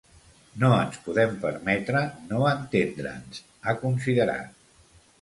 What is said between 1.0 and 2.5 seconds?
podem permetre no